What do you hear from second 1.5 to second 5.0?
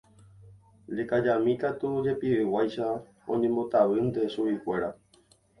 katu jepiveguáicha oñembotavýnte chuguikuéra.